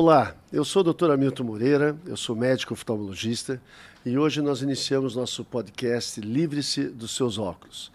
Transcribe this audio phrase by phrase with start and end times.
[0.00, 1.10] Olá, eu sou o Dr.
[1.10, 3.60] Hamilton Moreira, eu sou médico oftalmologista
[4.06, 7.90] e hoje nós iniciamos nosso podcast Livre-se dos seus óculos.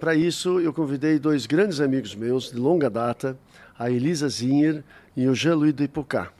[0.00, 3.38] Para isso, eu convidei dois grandes amigos meus de longa data,
[3.78, 4.82] a Elisa Zinher
[5.16, 6.32] e o Jean-Louis de Hipocá.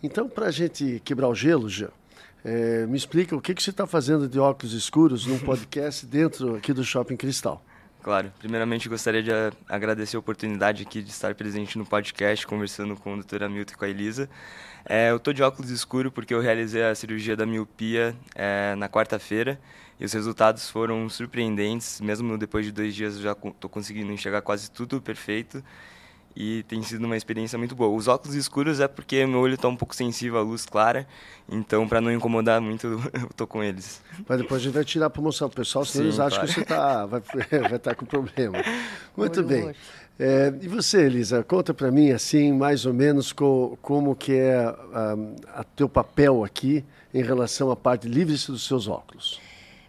[0.00, 1.90] Então, para a gente quebrar o gelo, Jean,
[2.44, 6.54] é, me explica o que, que você está fazendo de óculos escuros num podcast dentro
[6.54, 7.60] aqui do Shopping Cristal.
[8.04, 8.30] Claro.
[8.38, 9.30] Primeiramente, gostaria de
[9.66, 13.44] agradecer a oportunidade aqui de estar presente no podcast, conversando com o Dr.
[13.44, 14.28] Hamilton e com a Elisa.
[14.84, 18.90] É, eu estou de óculos escuro porque eu realizei a cirurgia da miopia é, na
[18.90, 19.58] quarta-feira
[19.98, 21.98] e os resultados foram surpreendentes.
[22.02, 25.64] Mesmo depois de dois dias, eu já estou conseguindo enxergar quase tudo perfeito
[26.36, 27.94] e tem sido uma experiência muito boa.
[27.94, 31.06] Os óculos escuros é porque meu olho está um pouco sensível à luz clara,
[31.48, 34.02] então para não incomodar muito eu tô com eles.
[34.28, 36.48] Mas depois a gente vai tirar para mostrar pro pessoal, senão Sim, eles acham claro.
[36.48, 38.58] que você tá, vai vai estar tá com problema.
[39.16, 39.74] Muito bem.
[40.18, 44.72] É, e você, Elisa, conta para mim assim, mais ou menos co, como que é
[45.16, 49.40] um, a teu papel aqui em relação à parte livre dos seus óculos.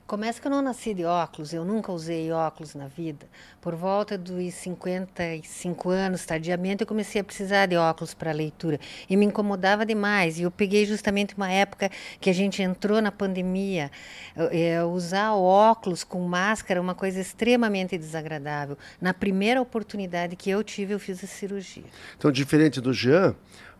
[0.08, 3.26] Começa que eu não nasci de óculos, eu nunca usei óculos na vida.
[3.60, 8.80] Por volta dos 55 anos, tardiamente, eu comecei a precisar de óculos para leitura.
[9.10, 10.38] E me incomodava demais.
[10.38, 11.90] E eu peguei justamente uma época
[12.22, 13.90] que a gente entrou na pandemia.
[14.36, 18.78] É, usar óculos com máscara é uma coisa extremamente desagradável.
[19.02, 21.84] Na primeira oportunidade que eu tive, eu fiz a cirurgia.
[22.16, 23.36] Então, diferente do Jean,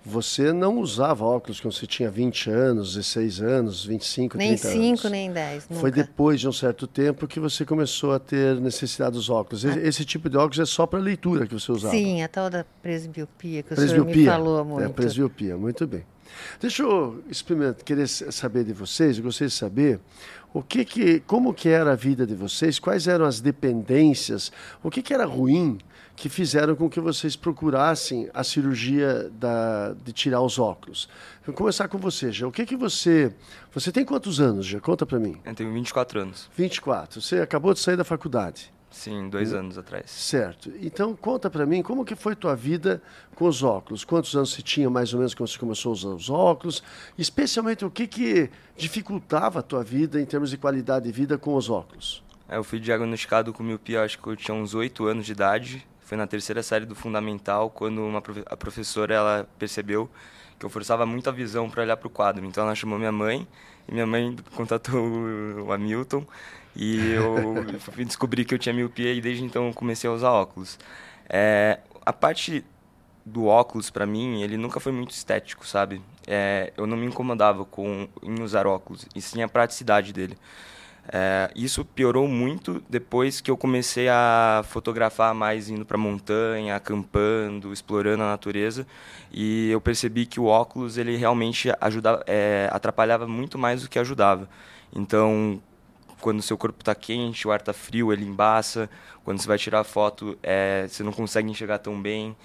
[0.06, 4.68] você não usava óculos quando você tinha 20 anos, 16 anos, 25, nem 30 5,
[4.68, 4.82] anos.
[4.82, 5.68] Nem 5, nem 10.
[5.72, 9.66] Foi depois de um certo tempo que você começou a ter necessidade dos óculos.
[9.66, 9.78] Ah.
[9.80, 11.96] Esse tipo de óculos é só para leitura que você usava?
[11.96, 14.04] Sim, a tal da presbiopia que presbiopia.
[14.04, 14.86] o senhor me falou muito.
[14.86, 16.06] É, presbiopia, muito bem.
[16.60, 20.00] Deixa eu experimentar, querer saber de vocês, eu gostaria de saber
[20.54, 24.52] o que que, como que era a vida de vocês, quais eram as dependências,
[24.82, 25.78] o que que era ruim
[26.16, 31.10] que fizeram com que vocês procurassem a cirurgia da, de tirar os óculos.
[31.46, 32.48] Vou começar com você, já.
[32.48, 33.34] O que que você...
[33.74, 34.80] Você tem quantos anos, já?
[34.80, 35.36] Conta para mim.
[35.44, 36.50] Eu tenho 24 anos.
[36.56, 37.22] 24.
[37.22, 38.74] Você acabou de sair da faculdade.
[38.96, 39.58] Sim, dois hum.
[39.58, 40.10] anos atrás.
[40.10, 40.72] Certo.
[40.80, 43.02] Então, conta para mim, como que foi tua vida
[43.36, 44.06] com os óculos?
[44.06, 46.82] Quantos anos você tinha, mais ou menos, quando você começou a usar os óculos?
[47.18, 51.56] Especialmente, o que que dificultava a tua vida em termos de qualidade de vida com
[51.56, 52.24] os óculos?
[52.48, 55.86] É, eu fui diagnosticado com miopia, acho que eu tinha uns 8 anos de idade.
[56.00, 60.10] Foi na terceira série do fundamental, quando uma, a professora ela percebeu
[60.58, 62.46] que eu forçava muito a visão para olhar para o quadro.
[62.46, 63.46] Então ela chamou minha mãe,
[63.90, 65.06] e minha mãe contatou
[65.66, 66.26] o Hamilton,
[66.76, 67.66] e eu
[68.06, 70.78] descobri que eu tinha miopia, e desde então comecei a usar óculos.
[71.30, 72.64] É, a parte
[73.26, 76.02] do óculos, para mim, ele nunca foi muito estético, sabe?
[76.28, 80.38] É, eu não me incomodava com em usar óculos, e sim a praticidade dele.
[81.08, 87.72] É, isso piorou muito depois que eu comecei a fotografar mais indo para montanha, acampando,
[87.72, 88.88] explorando a natureza,
[89.32, 94.00] e eu percebi que o óculos ele realmente ajudava, é, atrapalhava muito mais do que
[94.00, 94.50] ajudava.
[94.96, 95.62] Então,
[96.26, 98.90] quando o seu corpo está quente, o ar está frio, ele embaça.
[99.24, 102.36] Quando você vai tirar foto, é, você não consegue enxergar tão bem.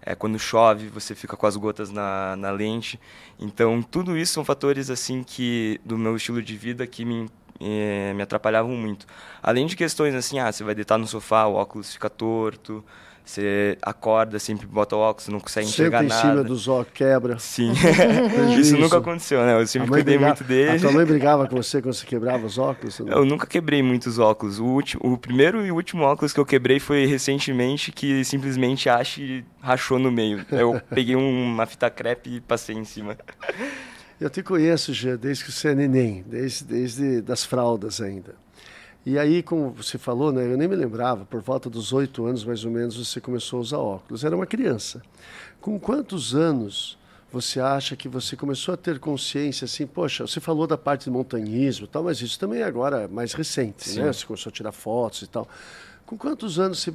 [0.00, 2.98] É, quando chove, você fica com as gotas na, na lente.
[3.38, 7.28] Então, tudo isso são fatores assim que do meu estilo de vida que me
[7.60, 9.04] é, me atrapalhavam muito.
[9.42, 12.82] Além de questões assim, ah, você vai deitar no sofá, o óculos fica torto,
[13.26, 16.28] você acorda, sempre bota o óculos, não consegue enxergar Senta nada.
[16.28, 17.38] em cima dos óculos, quebra.
[17.40, 17.72] Sim.
[18.56, 19.60] isso nunca aconteceu, né?
[19.60, 20.76] Eu sempre cuidei brigava, muito dele.
[20.76, 23.00] A tua mãe brigava com você quando você quebrava os óculos?
[23.00, 24.60] Eu nunca quebrei muitos óculos.
[24.60, 29.44] O, último, o primeiro e último óculos que eu quebrei foi recentemente, que simplesmente ache
[29.60, 30.46] rachou no meio.
[30.52, 33.16] Eu peguei uma fita crepe e passei em cima.
[34.20, 38.45] Eu te conheço já desde que você é neném, desde, desde das fraldas ainda.
[39.06, 42.44] E aí, como você falou, né, eu nem me lembrava, por volta dos oito anos
[42.44, 44.24] mais ou menos você começou a usar óculos.
[44.24, 45.00] Era uma criança.
[45.60, 46.98] Com quantos anos
[47.32, 51.10] você acha que você começou a ter consciência assim, poxa, você falou da parte de
[51.10, 54.00] montanhismo e tal, mas isso também é agora mais recente, Sim.
[54.00, 54.12] né?
[54.12, 55.48] Você começou a tirar fotos e tal.
[56.04, 56.92] Com quantos anos você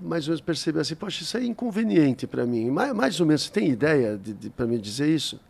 [0.00, 2.70] mais ou menos percebeu assim, poxa, isso é inconveniente para mim?
[2.70, 5.40] Mais, mais ou menos, você tem ideia de, de para me dizer isso?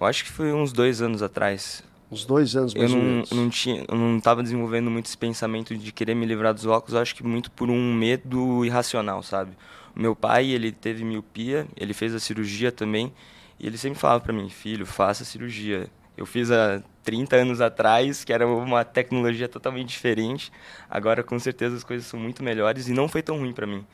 [0.00, 1.82] Eu acho que foi uns dois anos atrás.
[2.10, 3.30] Uns dois anos mais eu não, ou menos.
[3.30, 6.94] não tinha, eu não estava desenvolvendo muito esse pensamento de querer me livrar dos óculos.
[6.94, 9.52] acho que muito por um medo irracional, sabe?
[9.94, 13.12] Meu pai, ele teve miopia, ele fez a cirurgia também,
[13.58, 15.88] e ele sempre falava para mim, filho, faça a cirurgia.
[16.16, 20.52] Eu fiz há 30 anos atrás, que era uma tecnologia totalmente diferente.
[20.88, 23.84] Agora, com certeza, as coisas são muito melhores e não foi tão ruim para mim.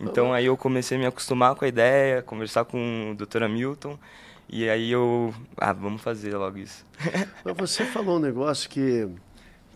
[0.00, 3.44] Então, aí eu comecei a me acostumar com a ideia, conversar com o Dr.
[3.44, 3.98] Hamilton,
[4.52, 6.84] e aí eu, ah, vamos fazer logo isso.
[7.56, 9.08] Você falou um negócio que,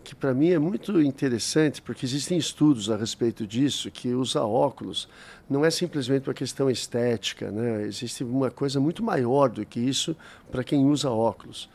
[0.03, 5.09] que para mim é muito interessante, porque existem estudos a respeito disso, que usar óculos
[5.49, 7.87] não é simplesmente uma questão estética, né?
[7.87, 10.15] existe uma coisa muito maior do que isso
[10.51, 11.67] para quem usa óculos.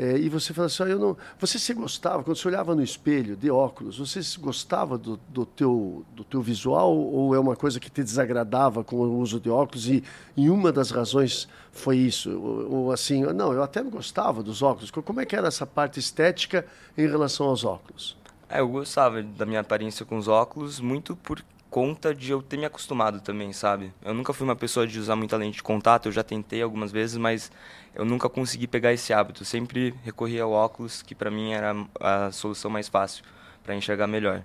[0.00, 2.82] É, e você fala assim, ah, eu não, você se gostava, quando você olhava no
[2.82, 7.54] espelho de óculos, você se gostava do, do, teu, do teu visual ou é uma
[7.54, 10.02] coisa que te desagradava com o uso de óculos e,
[10.34, 12.30] e uma das razões foi isso?
[12.30, 14.90] Ou, ou assim, não, eu até gostava dos óculos.
[14.90, 16.64] Como é que era essa parte estética
[16.96, 18.16] em relação aos óculos?
[18.48, 22.56] É, eu gostava da minha aparência com os óculos muito por conta de eu ter
[22.56, 23.92] me acostumado também, sabe?
[24.04, 26.90] Eu nunca fui uma pessoa de usar muita lente de contato, eu já tentei algumas
[26.90, 27.50] vezes, mas
[27.94, 29.42] eu nunca consegui pegar esse hábito.
[29.42, 33.24] Eu sempre recorri ao óculos, que para mim era a solução mais fácil
[33.62, 34.42] para enxergar melhor.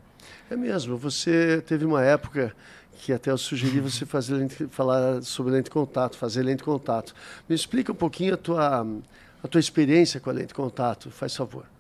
[0.50, 0.98] É mesmo.
[0.98, 2.56] Você teve uma época
[2.94, 6.64] que até eu sugeri você fazer lente, falar sobre lente de contato, fazer lente de
[6.64, 7.14] contato.
[7.50, 8.88] Me explica um pouquinho a tua
[9.44, 11.75] a tua experiência com a lente de contato, faz favor.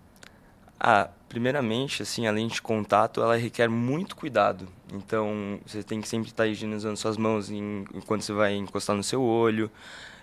[0.79, 4.67] Ah, primeiramente, assim, a lente de contato, ela requer muito cuidado.
[4.93, 9.21] Então, você tem que sempre estar higienizando suas mãos enquanto você vai encostar no seu
[9.21, 9.71] olho.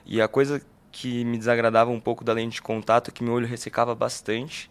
[0.07, 3.33] E a coisa que me desagradava um pouco da lente de contato é que meu
[3.35, 4.69] olho ressecava bastante.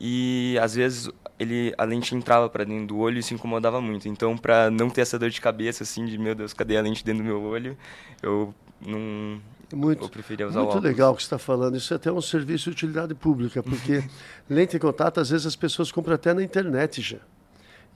[0.00, 4.08] E às vezes ele a lente entrava para dentro do olho e se incomodava muito.
[4.08, 7.04] Então, para não ter essa dor de cabeça assim de meu Deus, cadê a lente
[7.04, 7.76] dentro do meu olho?
[8.22, 9.40] Eu não
[9.72, 10.84] muito, eu preferia usar muito óculos.
[10.84, 11.76] legal o que você está falando.
[11.76, 14.02] Isso é até um serviço de utilidade pública, porque
[14.48, 17.18] lente de contato, às vezes, as pessoas compram até na internet já.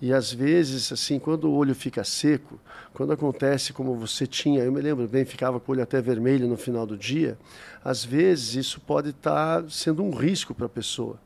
[0.01, 2.61] E às vezes, assim, quando o olho fica seco,
[2.95, 6.47] quando acontece como você tinha, eu me lembro bem, ficava com o olho até vermelho
[6.47, 7.37] no final do dia,
[7.85, 11.19] às vezes isso pode estar tá sendo um risco para a pessoa.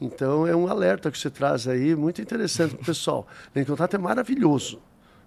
[0.00, 3.26] Então é um alerta que você traz aí, muito interessante para o pessoal.
[3.54, 4.80] Lente de contato é maravilhoso,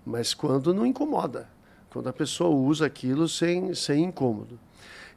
[0.06, 1.50] mas quando não incomoda,
[1.96, 4.60] quando a pessoa usa aquilo sem, sem incômodo.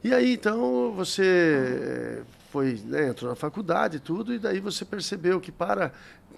[0.01, 5.41] E aí, então, você foi, né, entrou na faculdade e tudo, e daí você percebeu
[5.41, 5.91] que para,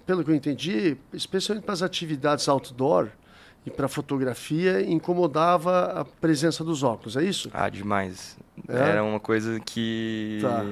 [0.04, 3.10] pelo que eu entendi, especialmente para as atividades outdoor
[3.64, 7.48] e para fotografia, incomodava a presença dos óculos, é isso?
[7.54, 8.36] Ah, demais.
[8.68, 8.76] É?
[8.76, 10.40] Era uma coisa que...
[10.42, 10.66] Tá.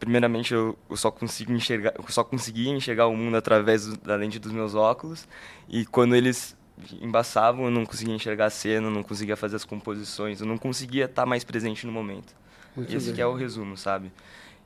[0.00, 4.50] Primeiramente, eu, só consigo enxergar, eu só conseguia enxergar o mundo através da lente dos
[4.50, 5.28] meus óculos,
[5.68, 6.56] e quando eles
[7.00, 11.04] embaçavam, eu não conseguia enxergar a cena, não conseguia fazer as composições, eu não conseguia
[11.04, 12.34] estar mais presente no momento.
[12.76, 14.10] Muito Esse é o resumo, sabe?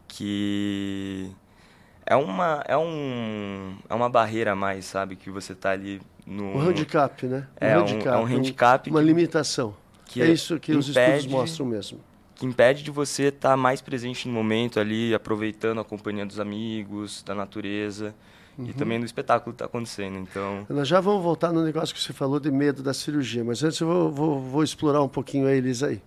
[0.06, 1.30] Que
[2.04, 6.56] é uma é um é uma barreira a mais, sabe, que você tá ali no
[6.56, 7.46] um handicap, né?
[7.60, 9.74] Um é, handicap, um, é um handicap, uma limitação.
[10.04, 12.00] Que é isso que impede, os estudos mostram mesmo.
[12.36, 16.38] Que impede de você estar tá mais presente no momento ali, aproveitando a companhia dos
[16.38, 18.14] amigos, da natureza.
[18.58, 18.66] Uhum.
[18.66, 20.18] e também do espetáculo que está acontecendo.
[20.18, 23.62] Então, nós já vamos voltar no negócio que você falou de medo da cirurgia, mas
[23.62, 26.00] antes eu vou, vou, vou explorar um pouquinho a Elisa aí.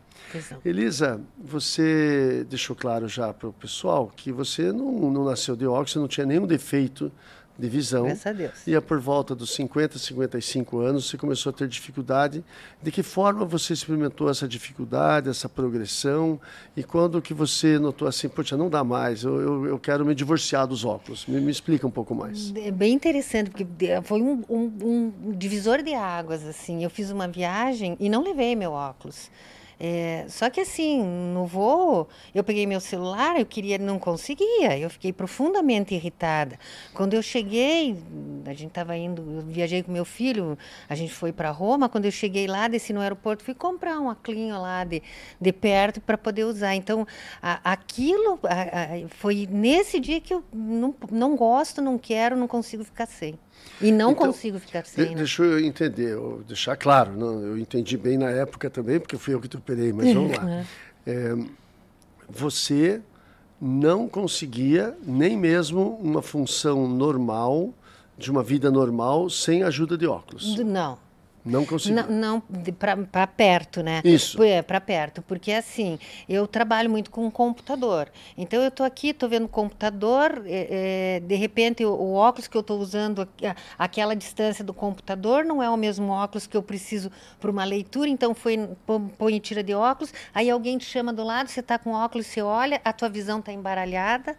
[0.64, 5.94] Elisa, você deixou claro já para o pessoal que você não, não nasceu de óxido,
[5.94, 7.12] você não tinha nenhum defeito
[7.60, 8.06] de visão.
[8.06, 8.54] Graças a Deus.
[8.66, 12.44] E a por volta dos 50, 55 anos, você começou a ter dificuldade.
[12.82, 16.40] De que forma você experimentou essa dificuldade, essa progressão?
[16.76, 20.16] E quando que você notou assim, poxa, não dá mais, eu, eu, eu quero me
[20.16, 21.26] divorciar dos óculos?
[21.28, 22.54] Me, me, explica um pouco mais.
[22.56, 23.66] É bem interessante, porque
[24.04, 26.84] foi um, um, um divisor de águas, assim.
[26.84, 29.30] Eu fiz uma viagem e não levei meu óculos.
[29.80, 34.90] É, só que assim, no voo, eu peguei meu celular, eu queria, não conseguia, eu
[34.90, 36.60] fiquei profundamente irritada.
[36.94, 37.96] Quando eu cheguei,
[38.46, 40.58] a gente estava indo, eu viajei com meu filho,
[40.90, 44.10] a gente foi para Roma, quando eu cheguei lá, desci no aeroporto, fui comprar um
[44.10, 45.02] aclinho lá de,
[45.40, 46.76] de perto para poder usar.
[46.76, 47.08] Então,
[47.42, 52.50] a, aquilo a, a, foi nesse dia que eu não, não gosto, não quero, não
[52.50, 53.40] consigo ficar sem.
[53.82, 55.06] E não então, consigo ficar sem.
[55.06, 55.18] De, né?
[55.18, 59.34] Deixa eu entender, eu deixar claro, não, eu entendi bem na época também, porque fui
[59.34, 60.66] eu que te operei, mas vamos lá.
[61.08, 61.12] É.
[61.12, 61.38] é,
[62.28, 63.02] você
[63.60, 67.74] não conseguia nem mesmo uma função normal,
[68.18, 70.58] de uma vida normal, sem ajuda de óculos.
[70.58, 71.00] Não.
[71.50, 72.04] Não conseguiu.
[72.04, 72.42] Não, não
[72.74, 74.02] para perto, né?
[74.04, 74.42] Isso.
[74.44, 75.22] É, para perto.
[75.22, 78.10] Porque, assim, eu trabalho muito com computador.
[78.38, 82.48] Então, eu estou aqui, estou vendo o computador, é, é, de repente, o, o, óculos
[82.48, 83.28] que eu estou usando,
[83.78, 88.10] aquela distância do computador, não é o mesmo óculos que eu preciso para uma leitura.
[88.10, 88.58] Então, foi,
[89.18, 90.14] põe e tira de óculos.
[90.34, 93.40] Aí alguém te chama do lado, você está com óculos, você olha, a tua visão
[93.40, 94.38] está embaralhada.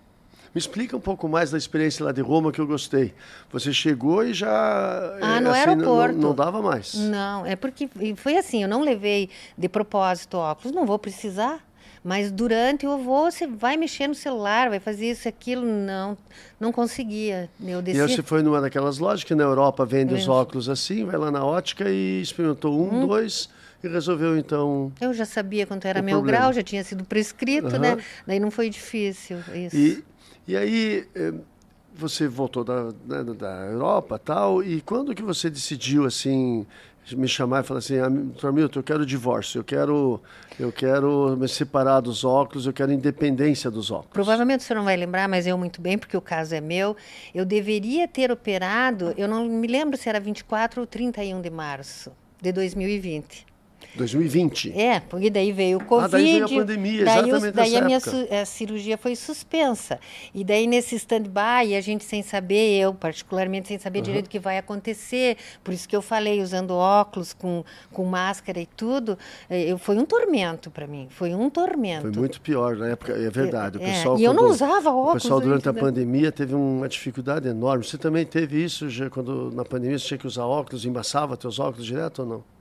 [0.55, 3.15] Me explica um pouco mais da experiência lá de Roma que eu gostei.
[3.53, 4.51] Você chegou e já.
[5.21, 6.15] Ah, é, no assim, aeroporto.
[6.17, 6.95] Não, não, dava mais.
[6.95, 11.61] Não, é porque foi assim, eu não levei de propósito óculos, não vou precisar.
[12.03, 15.67] Mas durante o voo você vai mexer no celular, vai fazer isso, aquilo.
[15.67, 16.17] Não,
[16.59, 17.51] não conseguia.
[17.63, 17.99] Eu desci...
[17.99, 21.31] E você foi numa daquelas lojas que na Europa vende os óculos assim, vai lá
[21.31, 23.07] na ótica e experimentou um, hum.
[23.07, 23.51] dois
[23.85, 24.93] e resolveu então.
[25.01, 26.39] Eu já sabia quanto era meu problema.
[26.39, 27.79] grau, já tinha sido prescrito, uhum.
[27.79, 27.99] né?
[28.27, 29.77] Daí não foi difícil isso.
[29.77, 30.05] E,
[30.51, 31.33] e aí, eh,
[31.95, 36.67] você voltou da, né, da Europa tal, e quando que você decidiu assim
[37.13, 40.21] me chamar e falar assim, doutor Milton, eu quero divórcio, eu quero,
[40.59, 44.13] eu quero me separar dos óculos, eu quero independência dos óculos.
[44.13, 46.97] Provavelmente você não vai lembrar, mas eu muito bem, porque o caso é meu.
[47.35, 52.13] Eu deveria ter operado, eu não me lembro se era 24 ou 31 de março
[52.41, 53.50] de 2020.
[53.95, 54.73] 2020.
[54.79, 56.05] É, porque daí veio o Covid.
[56.05, 57.99] Ah, daí veio a pandemia, daí exatamente Daí a minha
[58.43, 59.99] a cirurgia foi suspensa.
[60.35, 64.05] E daí nesse stand-by, a gente sem saber, eu particularmente sem saber uhum.
[64.05, 68.61] direito o que vai acontecer, por isso que eu falei, usando óculos, com, com máscara
[68.61, 69.19] e tudo,
[69.49, 72.03] eh, eu, foi um tormento para mim, foi um tormento.
[72.03, 73.79] Foi muito pior na época, é verdade.
[73.79, 75.11] O é, pessoal, e eu não usava óculos.
[75.11, 77.85] O pessoal durante a pandemia teve uma dificuldade enorme.
[77.85, 81.59] Você também teve isso, já, quando na pandemia você tinha que usar óculos, embaçava teus
[81.59, 82.60] óculos direto ou não?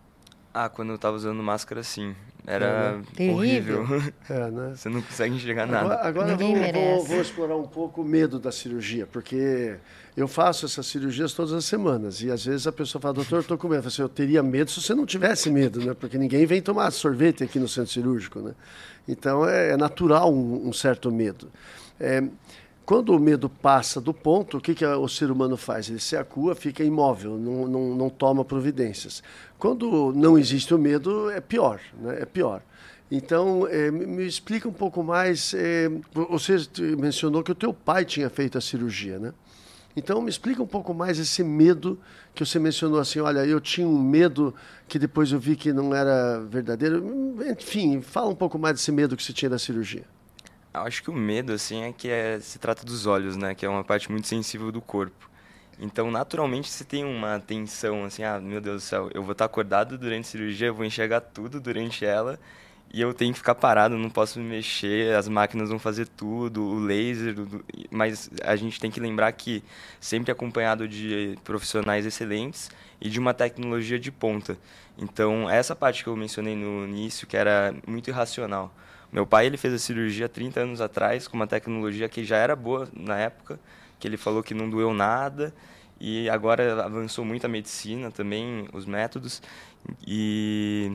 [0.54, 2.16] Ah, quando eu tava usando máscara, sim.
[2.46, 3.86] Era é, horrível.
[4.30, 4.74] É, né?
[4.76, 5.96] Você não consegue enxergar nada.
[5.96, 9.76] Agora, agora vou, vou, vou, explorar um pouco o medo da cirurgia, porque
[10.16, 12.22] eu faço essas cirurgias todas as semanas.
[12.22, 13.84] E às vezes a pessoa fala, doutor, eu tô com medo.
[13.84, 15.94] Eu, assim, eu teria medo se você não tivesse medo, né?
[15.94, 18.54] Porque ninguém vem tomar sorvete aqui no centro cirúrgico, né?
[19.08, 21.52] Então é, é natural um, um certo medo.
[22.00, 22.24] É,
[22.90, 25.88] quando o medo passa do ponto, o que, que o ser humano faz?
[25.92, 29.22] Ele se acua, fica imóvel, não, não, não toma providências.
[29.60, 32.18] Quando não existe o medo, é pior, né?
[32.22, 32.64] é pior.
[33.12, 35.54] Então, é, me explica um pouco mais.
[35.54, 36.56] É, você
[36.98, 39.34] mencionou que o teu pai tinha feito a cirurgia, né?
[39.96, 42.00] Então, me explica um pouco mais esse medo
[42.34, 43.20] que você mencionou assim.
[43.20, 44.52] Olha, eu tinha um medo
[44.88, 47.38] que depois eu vi que não era verdadeiro.
[47.52, 50.06] Enfim, fala um pouco mais desse medo que você tinha da cirurgia.
[50.74, 53.56] Acho que o medo, assim, é que é, se trata dos olhos, né?
[53.56, 55.30] Que é uma parte muito sensível do corpo.
[55.80, 59.46] Então, naturalmente, você tem uma tensão, assim, ah, meu Deus do céu, eu vou estar
[59.46, 62.40] acordado durante a cirurgia, eu vou enxergar tudo durante ela,
[62.92, 66.64] e eu tenho que ficar parado, não posso me mexer, as máquinas vão fazer tudo,
[66.64, 67.36] o laser,
[67.92, 69.64] mas a gente tem que lembrar que
[70.00, 74.58] sempre acompanhado de profissionais excelentes e de uma tecnologia de ponta.
[74.98, 78.74] Então, essa parte que eu mencionei no início, que era muito irracional,
[79.12, 82.56] meu pai ele fez a cirurgia 30 anos atrás com uma tecnologia que já era
[82.56, 83.60] boa na época,
[84.00, 85.54] que ele falou que não doeu nada
[86.00, 89.42] e agora avançou muito a medicina também, os métodos
[90.06, 90.92] e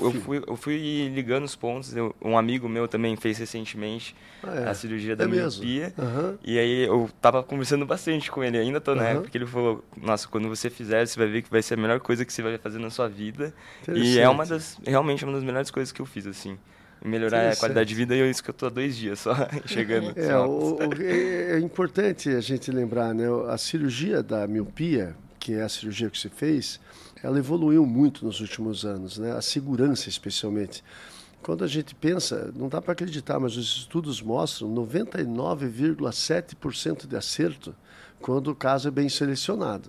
[0.00, 1.94] eu fui, eu fui ligando os pontos.
[1.96, 4.68] Eu, um amigo meu também fez recentemente ah, é.
[4.68, 5.92] a cirurgia da é miopia.
[5.98, 6.38] Uhum.
[6.44, 9.84] E aí eu tava conversando bastante com ele, ainda tô na época, porque ele falou:
[10.00, 12.42] Nossa, quando você fizer, você vai ver que vai ser a melhor coisa que você
[12.42, 13.52] vai fazer na sua vida.
[13.92, 16.58] E é uma das, realmente uma das melhores coisas que eu fiz, assim.
[17.04, 19.34] Melhorar a qualidade de vida e é isso que eu tô há dois dias só
[19.66, 20.18] chegando.
[20.18, 23.26] É, o, o, é, é importante a gente lembrar, né?
[23.50, 26.80] A cirurgia da miopia, que é a cirurgia que você fez,
[27.24, 29.32] ela evoluiu muito nos últimos anos, né?
[29.32, 30.84] a segurança especialmente.
[31.42, 37.74] Quando a gente pensa, não dá para acreditar, mas os estudos mostram 99,7% de acerto
[38.20, 39.88] quando o caso é bem selecionado.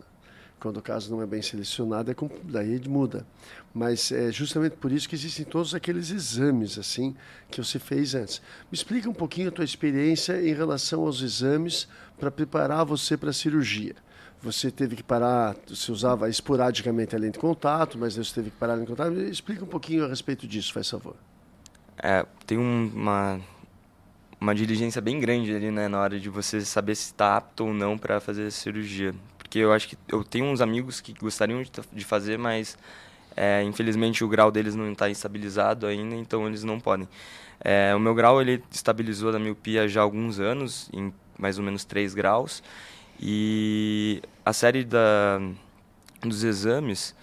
[0.62, 2.16] Quando o caso não é bem selecionado, é,
[2.46, 3.28] daí muda.
[3.74, 7.14] Mas é justamente por isso que existem todos aqueles exames assim
[7.52, 8.42] que você fez antes.
[8.72, 11.86] Me explica um pouquinho a tua experiência em relação aos exames
[12.18, 14.05] para preparar você para a cirurgia
[14.46, 18.58] você teve que parar, você usava esporadicamente a lente de contato, mas você teve que
[18.58, 19.20] parar a lente de contato.
[19.20, 21.16] Explica um pouquinho a respeito disso, faz favor.
[21.98, 23.42] É, tem uma,
[24.40, 27.74] uma diligência bem grande ali, né, na hora de você saber se está apto ou
[27.74, 29.16] não para fazer a cirurgia.
[29.40, 32.78] Porque eu acho que eu tenho uns amigos que gostariam de, fazer, mas
[33.36, 37.10] é, infelizmente o grau deles não está estabilizado ainda, então eles não podem.
[37.60, 41.64] É, o meu grau ele estabilizou da miopia já há alguns anos, em mais ou
[41.64, 42.62] menos 3 graus.
[43.20, 45.40] E a série da,
[46.22, 47.16] dos exames,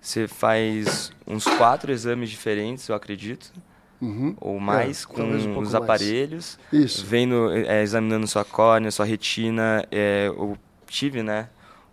[0.00, 3.52] você faz uns quatro exames diferentes, eu acredito.
[4.00, 4.34] Uhum.
[4.40, 6.58] Ou mais, é, com um os aparelhos.
[6.72, 6.84] Mais.
[6.86, 7.06] Isso.
[7.06, 9.86] Vendo, é, examinando sua córnea, sua retina.
[9.92, 11.48] É, eu tive, né?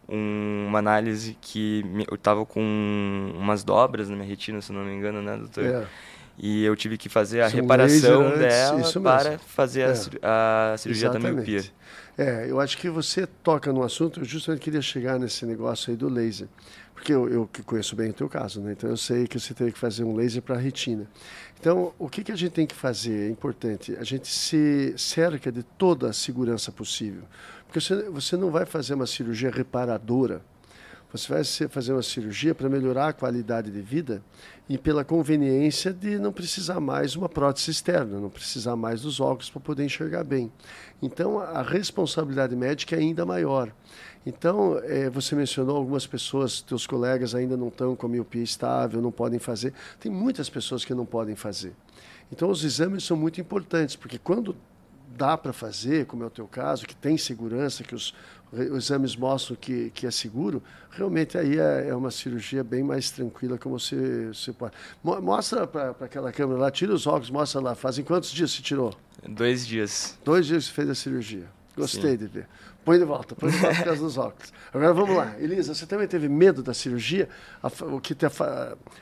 [0.07, 2.61] Um, uma análise que me, eu tava com
[3.35, 5.65] umas dobras na minha retina, se não me engano, né, doutor?
[5.65, 5.87] É.
[6.41, 9.93] E eu tive que fazer a reparação dela para fazer a, é.
[10.23, 11.35] a cirurgia Exatamente.
[11.35, 11.63] da miopia.
[12.17, 15.97] É, eu acho que você toca no assunto, eu justamente queria chegar nesse negócio aí
[15.97, 16.47] do laser.
[16.93, 18.73] Porque eu, eu que conheço bem o teu caso, né?
[18.73, 21.07] Então eu sei que você teve que fazer um laser para a retina.
[21.59, 23.27] Então, o que, que a gente tem que fazer?
[23.27, 23.95] É importante.
[23.97, 27.23] A gente se cerca de toda a segurança possível.
[27.65, 30.41] Porque você, você não vai fazer uma cirurgia reparadora
[31.11, 34.21] você vai fazer uma cirurgia para melhorar a qualidade de vida
[34.67, 39.49] e pela conveniência de não precisar mais uma prótese externa, não precisar mais dos óculos
[39.49, 40.51] para poder enxergar bem.
[41.01, 43.73] Então, a responsabilidade médica é ainda maior.
[44.23, 49.01] Então, é, você mencionou algumas pessoas, teus colegas ainda não estão com a miopia estável,
[49.01, 49.73] não podem fazer.
[49.99, 51.73] Tem muitas pessoas que não podem fazer.
[52.31, 54.55] Então, os exames são muito importantes, porque quando
[55.17, 58.13] dá para fazer, como é o teu caso, que tem segurança, que os,
[58.51, 63.11] os exames mostram que, que é seguro, realmente aí é, é uma cirurgia bem mais
[63.11, 64.73] tranquila, como você, você pode.
[65.03, 67.75] Mostra para aquela câmera lá, tira os óculos, mostra lá.
[67.75, 68.93] Fazem quantos dias você tirou?
[69.27, 70.17] Dois dias.
[70.25, 71.45] Dois dias você fez a cirurgia.
[71.75, 72.17] Gostei Sim.
[72.17, 72.47] de ver.
[72.83, 74.53] Põe de volta, põe de volta por causa dos óculos.
[74.73, 75.35] Agora vamos lá.
[75.39, 77.29] Elisa, você também teve medo da cirurgia?
[77.81, 78.25] O que te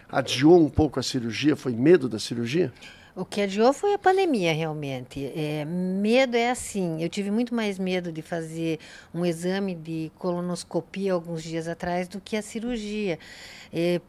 [0.09, 2.73] adiou um pouco a cirurgia foi medo da cirurgia?
[3.17, 5.25] O que adiou foi a pandemia, realmente.
[5.35, 7.01] É, medo é assim.
[7.01, 8.79] Eu tive muito mais medo de fazer
[9.11, 13.17] um exame de colonoscopia alguns dias atrás do que a cirurgia.
[13.73, 13.99] É,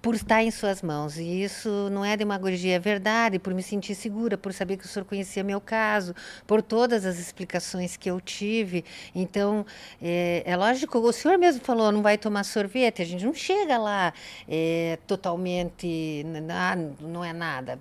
[0.00, 1.18] por estar em suas mãos.
[1.18, 4.88] E isso não é demagogia, é verdade, por me sentir segura, por saber que o
[4.88, 6.14] senhor conhecia meu caso,
[6.46, 8.84] por todas as explicações que eu tive.
[9.14, 9.64] Então,
[10.00, 13.78] é, é lógico, o senhor mesmo falou, não vai tomar sorvete, a gente não chega
[13.78, 14.12] lá
[14.48, 17.78] é, totalmente, ah, não é nada.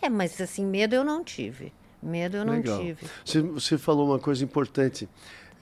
[0.00, 1.72] É, mas assim, medo eu não tive.
[2.02, 2.78] Medo eu não Legal.
[2.78, 3.06] tive.
[3.24, 5.08] Você, você falou uma coisa importante.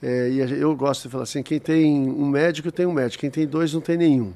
[0.01, 3.29] É, e eu gosto de falar assim: quem tem um médico tem um médico, quem
[3.29, 4.33] tem dois não tem nenhum.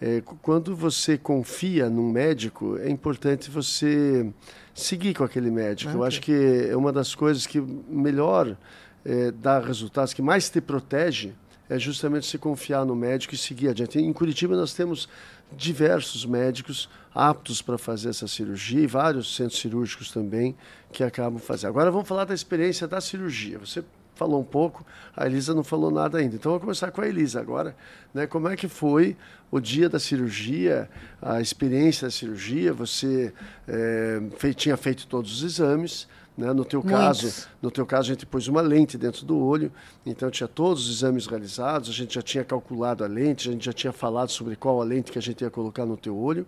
[0.00, 4.30] É, quando você confia num médico, é importante você
[4.74, 5.90] seguir com aquele médico.
[5.90, 6.00] Okay.
[6.00, 8.56] Eu acho que é uma das coisas que melhor
[9.04, 11.32] é, dá resultados, que mais te protege,
[11.68, 13.98] é justamente se confiar no médico e seguir adiante.
[13.98, 15.08] Em Curitiba nós temos
[15.52, 20.56] diversos médicos aptos para fazer essa cirurgia e vários centros cirúrgicos também
[20.92, 21.70] que acabam fazendo.
[21.70, 23.58] Agora vamos falar da experiência da cirurgia.
[23.58, 23.84] Você
[24.14, 24.84] falou um pouco,
[25.16, 26.36] a Elisa não falou nada ainda.
[26.36, 27.76] Então, vou começar com a Elisa agora.
[28.12, 28.26] Né?
[28.26, 29.16] Como é que foi
[29.50, 30.88] o dia da cirurgia,
[31.20, 32.72] a experiência da cirurgia?
[32.72, 33.32] Você
[33.66, 36.52] é, fei, tinha feito todos os exames, né?
[36.52, 37.00] No teu Muitos.
[37.00, 39.72] caso, no teu caso a gente pôs uma lente dentro do olho,
[40.04, 43.64] então tinha todos os exames realizados, a gente já tinha calculado a lente, a gente
[43.64, 46.44] já tinha falado sobre qual a lente que a gente ia colocar no teu olho.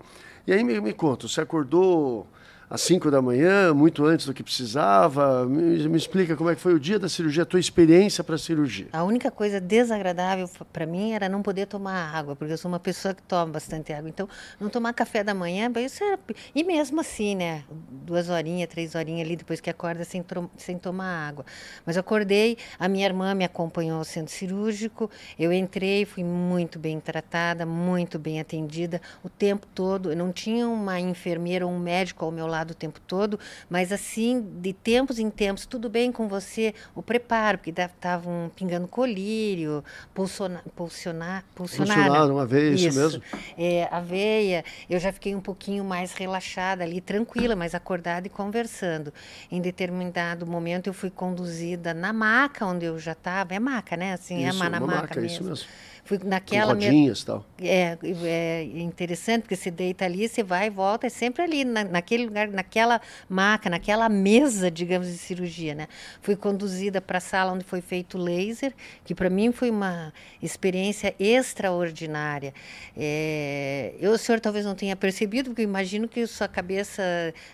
[0.47, 2.27] E aí me, me conta, você acordou
[2.69, 5.47] às 5 da manhã, muito antes do que precisava?
[5.47, 8.35] Me, me, explica como é que foi o dia da cirurgia, a tua experiência para
[8.35, 8.89] a cirurgia.
[8.93, 12.81] A única coisa desagradável para mim era não poder tomar água, porque eu sou uma
[12.81, 14.09] pessoa que toma bastante água.
[14.09, 16.19] Então, não tomar café da manhã, isso era...
[16.55, 17.63] E mesmo assim, né?
[18.05, 20.25] Duas horinhas, três horinhas ali, depois que acorda, sem,
[20.57, 21.45] sem tomar água.
[21.85, 26.99] Mas acordei, a minha irmã me acompanhou ao centro cirúrgico, eu entrei, fui muito bem
[26.99, 30.11] tratada, muito bem atendida o tempo todo.
[30.11, 33.39] Eu não tinha uma enfermeira ou um médico ao meu lado lado o tempo todo,
[33.69, 38.89] mas assim, de tempos em tempos, tudo bem com você, o preparo, porque estavam pingando
[38.89, 42.31] colírio, pulsionar, pulsionar, pulsionar.
[42.31, 43.23] uma aveia, isso, isso mesmo?
[43.57, 49.13] É, aveia, eu já fiquei um pouquinho mais relaxada ali, tranquila, mas acordada e conversando.
[49.51, 54.15] Em determinado momento eu fui conduzida na maca onde eu já estava, é maca, né?
[54.15, 55.37] Assim, isso, é na maca, maca mesmo.
[55.37, 55.67] Isso mesmo.
[56.07, 56.73] Fui naquela.
[56.77, 57.45] Com rodinhas tal.
[57.61, 61.83] É, é interessante, porque você deita ali, você vai e volta, é sempre ali, na,
[61.83, 65.89] naquele lugar, naquela maca, naquela mesa, digamos, de cirurgia, né?
[66.23, 68.73] Fui conduzida para a sala onde foi feito o laser,
[69.05, 72.55] que para mim foi uma experiência extraordinária.
[72.97, 77.03] É, eu, o senhor talvez não tenha percebido, porque eu imagino que sua cabeça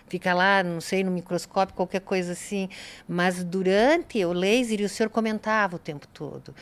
[0.07, 2.69] fica lá, não sei, no microscópio, qualquer coisa assim,
[3.07, 6.53] mas durante o laser, o senhor comentava o tempo todo,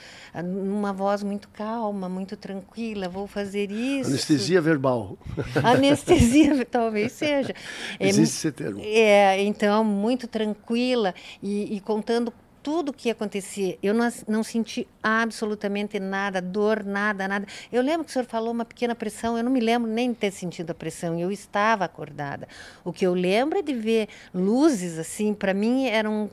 [0.42, 4.12] numa voz muito calma calma, muito tranquila, vou fazer isso.
[4.12, 5.18] Anestesia verbal.
[5.64, 7.56] Anestesia, talvez seja.
[8.00, 8.82] Existe é, esse termo.
[8.84, 13.80] É, então, muito tranquila e, e contando tudo o que acontecia.
[13.82, 17.48] Eu não, não senti absolutamente nada, dor, nada, nada.
[17.72, 20.18] Eu lembro que o senhor falou uma pequena pressão, eu não me lembro nem de
[20.20, 22.48] ter sentido a pressão, eu estava acordada.
[22.86, 26.30] O que eu lembro é de ver luzes, assim, para mim eram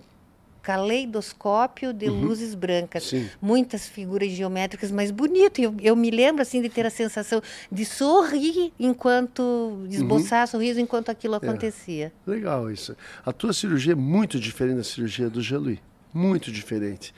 [0.63, 2.21] caleidoscópio de uhum.
[2.21, 3.29] luzes brancas, Sim.
[3.41, 5.61] muitas figuras geométricas, mas bonito.
[5.61, 10.47] Eu, eu me lembro assim de ter a sensação de sorrir enquanto esboçar uhum.
[10.47, 11.37] sorriso enquanto aquilo é.
[11.39, 12.13] acontecia.
[12.27, 12.31] É.
[12.31, 12.97] Legal isso.
[13.25, 15.79] A tua cirurgia é muito diferente da cirurgia do Gelui,
[16.13, 17.15] muito diferente.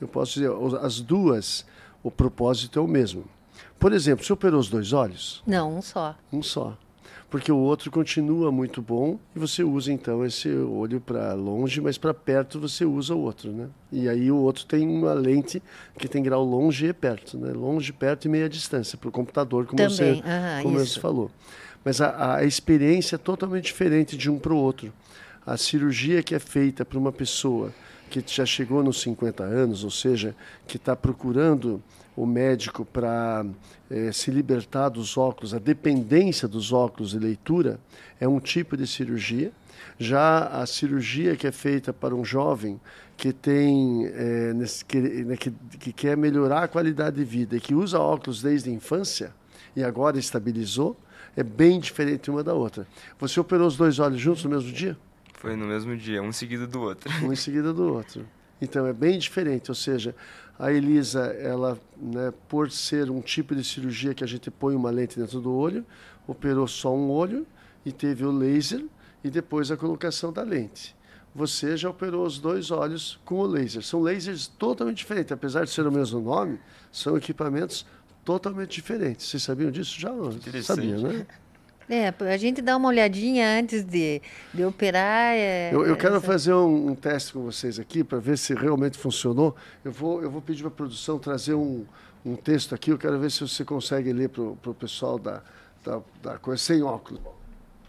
[0.00, 0.50] Eu posso dizer,
[0.80, 1.64] as duas,
[2.02, 3.24] o propósito é o mesmo.
[3.78, 5.42] Por exemplo, você operou os dois olhos?
[5.46, 6.16] Não, um só.
[6.32, 6.76] Um só
[7.32, 11.96] porque o outro continua muito bom e você usa então esse olho para longe, mas
[11.96, 13.70] para perto você usa o outro, né?
[13.90, 15.62] E aí o outro tem uma lente
[15.96, 17.50] que tem grau longe e perto, né?
[17.54, 20.16] Longe, perto e meia distância para o computador, como Também.
[20.16, 21.30] você, como você falou.
[21.82, 24.92] Mas a, a experiência é totalmente diferente de um para o outro.
[25.46, 27.72] A cirurgia que é feita para uma pessoa
[28.20, 30.34] que já chegou nos 50 anos, ou seja,
[30.66, 31.82] que está procurando
[32.16, 33.46] o médico para
[33.90, 37.80] é, se libertar dos óculos, a dependência dos óculos de leitura
[38.20, 39.52] é um tipo de cirurgia.
[39.98, 42.80] Já a cirurgia que é feita para um jovem
[43.16, 47.60] que tem é, nesse, que, né, que, que quer melhorar a qualidade de vida e
[47.60, 49.32] que usa óculos desde a infância
[49.74, 50.96] e agora estabilizou,
[51.36, 52.86] é bem diferente uma da outra.
[53.18, 54.96] Você operou os dois olhos juntos no mesmo dia?
[55.42, 57.10] Foi no mesmo dia, um seguido do outro.
[57.20, 58.24] Um em seguida do outro.
[58.60, 60.14] Então é bem diferente, ou seja,
[60.56, 64.88] a Elisa, ela, né, por ser um tipo de cirurgia que a gente põe uma
[64.88, 65.84] lente dentro do olho,
[66.28, 67.44] operou só um olho
[67.84, 68.84] e teve o laser
[69.24, 70.94] e depois a colocação da lente.
[71.34, 73.82] Você já operou os dois olhos com o laser.
[73.82, 76.60] São lasers totalmente diferentes, apesar de ser o mesmo nome,
[76.92, 77.84] são equipamentos
[78.24, 79.26] totalmente diferentes.
[79.26, 80.12] Vocês sabiam disso já?
[80.62, 81.26] Sabiam, né?
[81.94, 84.22] É, a gente dá uma olhadinha antes de,
[84.54, 85.34] de operar.
[85.34, 86.26] É, eu, eu quero essa...
[86.26, 89.54] fazer um, um, teste com vocês aqui para ver se realmente funcionou.
[89.84, 91.84] Eu vou, eu vou pedir para a produção trazer um,
[92.24, 92.92] um texto aqui.
[92.92, 95.42] Eu quero ver se você consegue ler para o pessoal da,
[95.84, 97.20] da, da coisa sem óculos.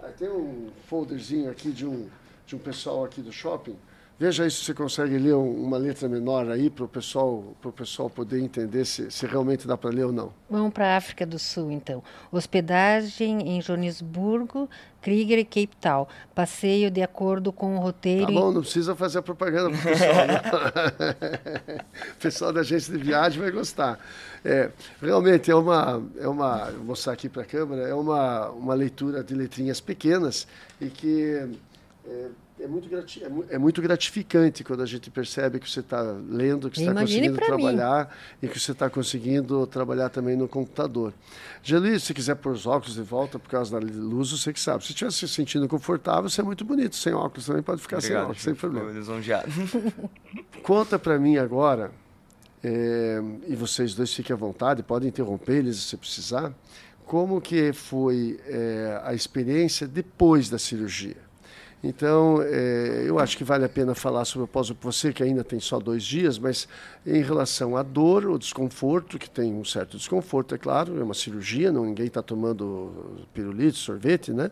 [0.02, 2.10] Aí tem um folderzinho aqui de um,
[2.46, 3.78] de um pessoal aqui do shopping
[4.20, 7.44] Veja aí se você consegue ler uma letra menor aí para o pessoal,
[7.76, 10.32] pessoal poder entender se, se realmente dá para ler ou não.
[10.48, 12.04] Vamos para a África do Sul, então.
[12.32, 14.70] Hospedagem em Joanesburgo,
[15.02, 16.08] Krieger e Cape Town.
[16.36, 18.28] Passeio de acordo com o roteiro.
[18.28, 20.28] Tá bom, não precisa fazer a propaganda para o pessoal.
[20.28, 21.86] Né?
[22.14, 24.00] o pessoal da agência de viagem vai gostar.
[24.46, 24.70] É,
[25.02, 29.24] realmente é uma, é uma, vou mostrar aqui para a câmera, é uma, uma leitura
[29.24, 30.48] de letrinhas pequenas
[30.80, 31.50] e que
[32.06, 32.28] é,
[32.60, 36.70] é muito, grati é, é, muito gratificante quando a gente percebe que você está lendo,
[36.70, 38.48] que você está conseguindo trabalhar mim.
[38.48, 41.14] e que você está conseguindo trabalhar também no computador.
[41.64, 44.84] Geli, se quiser pôr os óculos de volta por causa da luz, você que sabe.
[44.84, 46.96] Se estiver se sentindo confortável, você é muito bonito.
[46.96, 48.92] Sem óculos também pode ficar Obrigado, sem óculos, sem problema.
[48.92, 49.50] Lisonjeado.
[50.62, 51.92] Conta para mim agora,
[52.64, 56.54] é, e vocês dois fiquem à vontade, podem interromper eles se precisar,
[57.04, 61.33] como que foi é, a experiência depois da cirurgia?
[61.84, 65.44] Então, é, eu acho que vale a pena falar sobre o pós você que ainda
[65.44, 66.66] tem só dois dias, mas
[67.06, 71.14] em relação à dor, o desconforto, que tem um certo desconforto, é claro, é uma
[71.14, 74.50] cirurgia, não ninguém está tomando pirulito, sorvete, né?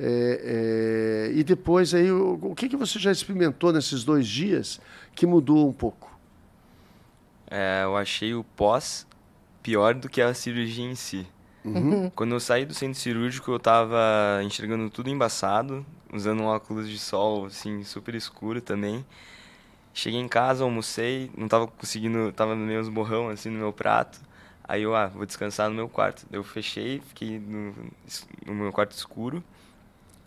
[0.00, 4.80] É, é, e depois aí, o, o que, que você já experimentou nesses dois dias
[5.14, 6.10] que mudou um pouco?
[7.50, 9.06] É, eu achei o pós
[9.62, 11.26] pior do que a cirurgia em si.
[11.64, 12.10] Uhum.
[12.10, 16.98] Quando eu saí do centro cirúrgico, eu estava enxergando tudo embaçado, usando um óculos de
[16.98, 19.04] sol, assim, super escuro também.
[19.94, 24.20] Cheguei em casa, almocei, não tava conseguindo, tava meio esborrão, assim, no meu prato.
[24.64, 26.26] Aí eu, ah, vou descansar no meu quarto.
[26.30, 27.74] Eu fechei, fiquei no,
[28.46, 29.42] no meu quarto escuro,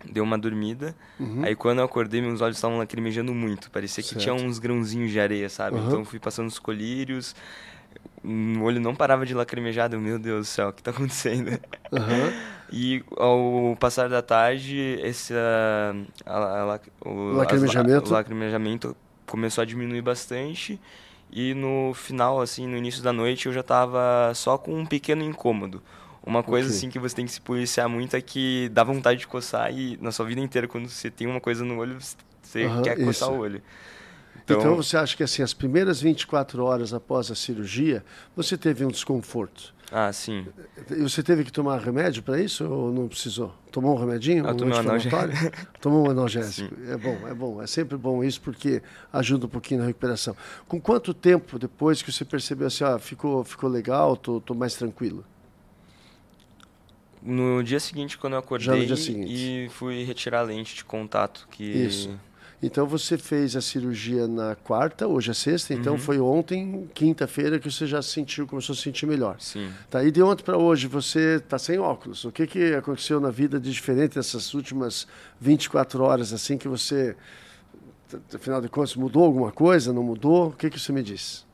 [0.04, 0.96] dei uma dormida.
[1.20, 1.44] Uhum.
[1.44, 3.72] Aí quando eu acordei, meus olhos estavam lacrimejando muito.
[3.72, 4.22] Parecia que certo.
[4.22, 5.78] tinha uns grãozinhos de areia, sabe?
[5.78, 5.88] Uhum.
[5.88, 7.36] Então fui passando os colírios,
[8.26, 9.92] o olho não parava de lacrimejar.
[9.92, 11.50] Eu, meu Deus do céu, o que está acontecendo?
[11.92, 12.56] Uhum.
[12.74, 18.06] E ao passar da tarde, esse a, a, a, o lacrimejamento.
[18.06, 20.80] As, o lacrimejamento começou a diminuir bastante.
[21.32, 25.24] E no final, assim, no início da noite, eu já estava só com um pequeno
[25.24, 25.82] incômodo.
[26.26, 26.78] Uma coisa okay.
[26.78, 29.98] assim que você tem que se policiar muito é que dá vontade de coçar e
[30.02, 31.98] na sua vida inteira, quando você tem uma coisa no olho,
[32.42, 33.38] você uhum, quer coçar isso.
[33.38, 33.62] o olho.
[34.46, 38.06] Então, então, você acha que assim, as primeiras 24 horas após a cirurgia,
[38.36, 39.74] você teve um desconforto?
[39.92, 40.46] Ah, sim.
[40.92, 43.54] E você teve que tomar remédio para isso ou não precisou?
[43.72, 44.46] Tomou um remedinho?
[44.46, 45.18] Eu um tomei um analgésico.
[45.82, 46.76] Tomou um analgésico.
[46.76, 46.92] Sim.
[46.92, 47.62] É bom, é bom.
[47.62, 50.36] É sempre bom isso porque ajuda um pouquinho na recuperação.
[50.68, 54.76] Com quanto tempo depois que você percebeu assim, ah, ficou, ficou legal, tô, tô mais
[54.76, 55.24] tranquilo?
[57.22, 58.88] No dia seguinte, quando eu acordei
[59.28, 61.64] e fui retirar a lente de contato que...
[61.64, 62.20] Isso
[62.66, 66.00] então você fez a cirurgia na quarta, hoje é sexta, então uhum.
[66.00, 69.36] foi ontem, quinta-feira, que você já sentiu, começou a se sentir melhor.
[69.40, 69.72] Sim.
[69.90, 72.26] Tá, e de ontem para hoje você está sem óculos.
[72.26, 75.08] O que, que aconteceu na vida de diferente nessas últimas
[75.40, 77.16] 24 horas, assim, que você,
[78.34, 80.48] afinal de contas, mudou alguma coisa, não mudou?
[80.48, 81.46] O que, que você me diz?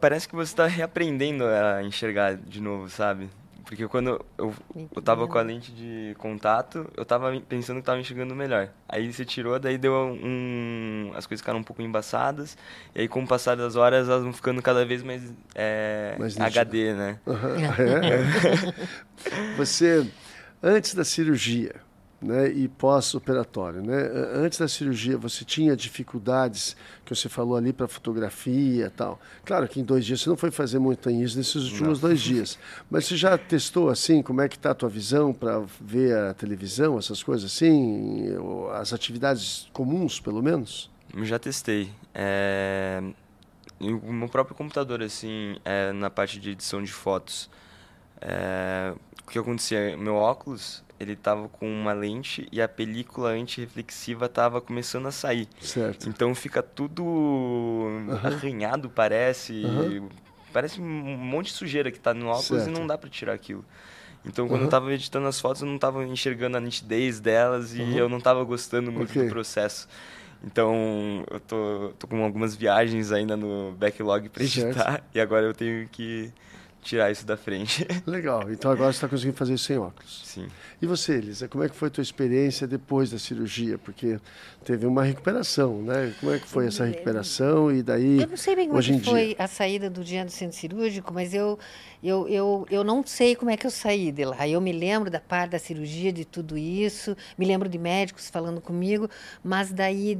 [0.00, 3.28] Parece que você está reaprendendo a enxergar de novo, sabe?
[3.68, 4.54] Porque quando eu,
[4.96, 8.70] eu tava com a lente de contato, eu tava pensando que tava enxergando melhor.
[8.88, 11.12] Aí você tirou, daí deu um.
[11.14, 12.56] As coisas ficaram um pouco embaçadas.
[12.94, 16.40] E aí, com o passar das horas, elas vão ficando cada vez mais, é, mais
[16.40, 17.18] HD, né?
[17.26, 17.56] Uhum.
[17.58, 19.52] É.
[19.58, 20.10] você,
[20.62, 21.74] antes da cirurgia,
[22.20, 23.82] né, e pós-operatório.
[23.82, 23.96] Né?
[24.34, 29.20] Antes da cirurgia, você tinha dificuldades que você falou ali para fotografia e tal.
[29.44, 32.08] Claro que em dois dias você não foi fazer montanhismo nesses últimos não.
[32.08, 32.58] dois dias,
[32.90, 36.34] mas você já testou assim como é que está a tua visão para ver a
[36.34, 38.26] televisão, essas coisas assim,
[38.74, 40.90] as atividades comuns, pelo menos?
[41.22, 41.90] Já testei.
[42.14, 43.02] É...
[43.80, 47.48] O meu próprio computador, assim, é, na parte de edição de fotos.
[48.20, 48.92] É...
[49.24, 49.96] O que acontecia?
[49.96, 55.48] Meu óculos ele tava com uma lente e a película antirreflexiva tava começando a sair.
[55.60, 56.08] Certo.
[56.08, 58.18] Então fica tudo uhum.
[58.22, 59.64] arranhado, parece.
[59.64, 60.08] Uhum.
[60.52, 62.68] Parece um monte de sujeira que tá no óculos certo.
[62.68, 63.64] e não dá para tirar aquilo.
[64.24, 64.64] Então, quando uhum.
[64.64, 68.18] eu estava editando as fotos, eu não estava enxergando a nitidez delas e eu não
[68.18, 69.24] estava gostando muito okay.
[69.24, 69.88] do processo.
[70.42, 75.54] Então, eu tô, tô com algumas viagens ainda no backlog para editar e agora eu
[75.54, 76.32] tenho que
[76.88, 77.86] tirar isso da frente.
[78.06, 78.50] Legal.
[78.50, 80.22] Então agora você está conseguindo fazer isso sem óculos.
[80.24, 80.48] Sim.
[80.80, 83.76] E você, Elisa, como é que foi a tua experiência depois da cirurgia?
[83.76, 84.18] Porque
[84.64, 86.14] teve uma recuperação, né?
[86.18, 89.00] Como é que foi essa recuperação e daí Eu não sei bem como hoje é
[89.00, 91.58] foi a saída do dia do centro cirúrgico, mas eu,
[92.02, 94.46] eu, eu, eu não sei como é que eu saí de lá.
[94.48, 98.60] Eu me lembro da parte da cirurgia, de tudo isso, me lembro de médicos falando
[98.60, 99.08] comigo,
[99.42, 100.16] mas daí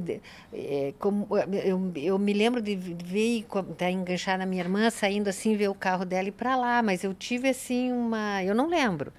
[0.53, 1.27] é, como,
[1.63, 5.75] eu, eu me lembro de ver, estar enganchada na minha irmã, saindo assim, ver o
[5.75, 8.43] carro dela e para lá, mas eu tive assim uma.
[8.43, 9.13] Eu não lembro.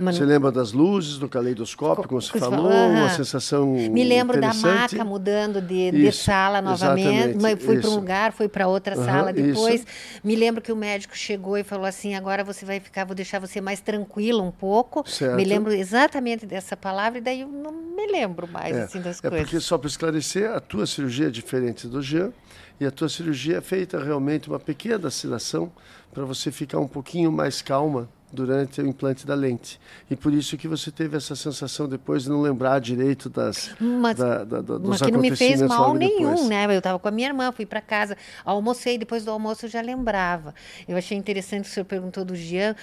[0.00, 2.70] Você lembra das luzes do caleidoscópio, como você falou?
[2.70, 7.36] Uma sensação Me lembro da maca mudando de, de sala novamente.
[7.40, 9.80] Mas fui para um lugar, fui para outra uhum, sala depois.
[9.80, 9.86] Isso.
[10.22, 13.40] Me lembro que o médico chegou e falou assim: agora você vai ficar, vou deixar
[13.40, 15.08] você mais tranquilo um pouco.
[15.08, 15.36] Certo.
[15.36, 19.18] Me lembro exatamente dessa palavra e daí eu não me lembro mais é, assim, das
[19.18, 19.46] é coisas.
[19.46, 22.32] Porque, só para esclarecer, a tua cirurgia é diferente do Jean
[22.80, 25.72] e a tua cirurgia é feita realmente uma pequena vacinação
[26.18, 29.80] para você ficar um pouquinho mais calma durante o implante da lente.
[30.10, 34.16] E por isso que você teve essa sensação depois de não lembrar direito das mas,
[34.16, 36.48] da, da, da, dos mas que não me fez mal nenhum, depois.
[36.48, 36.66] né?
[36.66, 39.80] Eu estava com a minha irmã, fui para casa, almocei, depois do almoço eu já
[39.80, 40.54] lembrava.
[40.86, 42.76] Eu achei interessante que o senhor perguntou do Jean.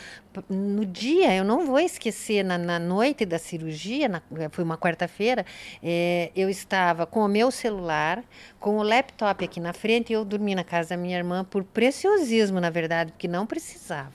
[0.49, 4.21] No dia, eu não vou esquecer, na, na noite da cirurgia, na,
[4.51, 5.45] foi uma quarta-feira,
[5.81, 8.21] é, eu estava com o meu celular,
[8.59, 11.63] com o laptop aqui na frente, e eu dormi na casa da minha irmã por
[11.63, 14.13] preciosismo, na verdade, porque não precisava.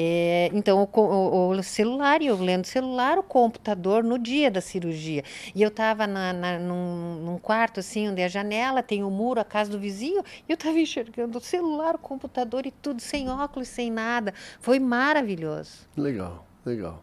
[0.00, 5.24] É, então, o, o, o, celular, eu lendo celular, o computador no dia da cirurgia.
[5.54, 9.40] E eu estava num, num, quarto, assim, onde é a janela, tem o um muro,
[9.40, 13.28] a casa do vizinho, e eu estava enxergando o celular, o computador e tudo, sem
[13.28, 14.32] óculos, sem nada.
[14.60, 15.88] Foi maravilhoso.
[15.96, 17.02] Legal, legal.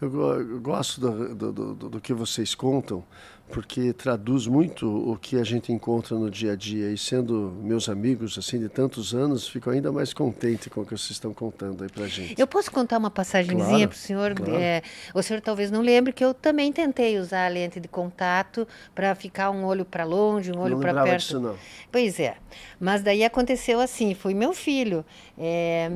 [0.00, 3.04] Eu, eu gosto do, do, do, do que vocês contam,
[3.52, 6.90] porque traduz muito o que a gente encontra no dia a dia.
[6.90, 10.92] E sendo meus amigos assim de tantos anos, fico ainda mais contente com o que
[10.92, 12.34] vocês estão contando aí para gente.
[12.40, 14.34] Eu posso contar uma passagemzinha claro, para o senhor?
[14.34, 14.54] Claro.
[14.56, 14.82] É,
[15.14, 19.14] o senhor talvez não lembre que eu também tentei usar a lente de contato para
[19.14, 21.18] ficar um olho para longe, um olho para perto.
[21.18, 21.54] Disso, não.
[21.90, 22.36] Pois é,
[22.80, 25.04] mas daí aconteceu assim, foi meu filho.
[25.36, 25.92] É,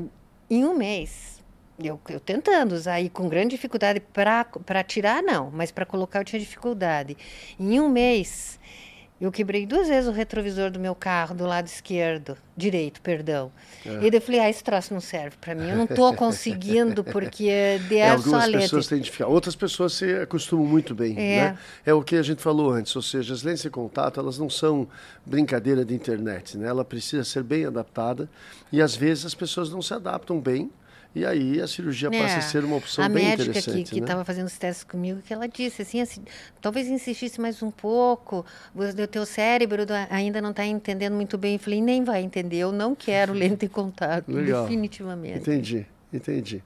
[0.51, 1.36] em um mês,
[1.83, 6.25] eu, eu tentando usar e com grande dificuldade para tirar, não, mas para colocar eu
[6.25, 7.17] tinha dificuldade.
[7.59, 8.59] Em um mês,
[9.19, 13.51] eu quebrei duas vezes o retrovisor do meu carro do lado esquerdo, direito, perdão.
[13.85, 14.07] É.
[14.07, 17.03] E daí eu falei, ah, esse troço não serve para mim, eu não estou conseguindo,
[17.03, 21.13] porque de é, só a pessoas têm dificuldade, outras pessoas se acostumam muito bem.
[21.13, 21.41] É.
[21.41, 21.59] Né?
[21.87, 24.51] é o que a gente falou antes, ou seja, as lentes de contato, elas não
[24.51, 24.87] são
[25.25, 26.69] brincadeira de internet, né?
[26.69, 28.29] ela precisa ser bem adaptada,
[28.71, 30.71] e às vezes as pessoas não se adaptam bem,
[31.17, 33.71] e aí a cirurgia é, passa a ser uma opção bem interessante.
[33.71, 34.25] A médica que estava né?
[34.27, 36.23] fazendo os testes comigo, que ela disse assim, assim
[36.61, 41.55] talvez insistisse mais um pouco, o teu cérebro ainda não está entendendo muito bem.
[41.55, 44.65] Eu falei, nem vai entender, eu não quero lente em contato, Legal.
[44.65, 45.39] definitivamente.
[45.39, 46.63] Entendi, entendi.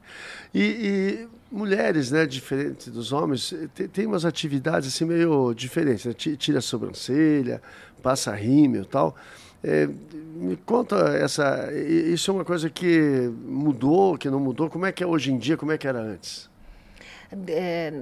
[0.52, 6.12] E, e, mulheres, né, diferente dos homens, tem, tem umas atividades assim meio diferentes, né?
[6.12, 7.62] tira a sobrancelha,
[8.02, 9.14] passa rímel e tal.
[9.62, 11.70] É, me conta essa.
[11.72, 14.70] Isso é uma coisa que mudou, que não mudou.
[14.70, 15.56] Como é que é hoje em dia?
[15.56, 16.48] Como é que era antes?
[17.48, 17.92] É,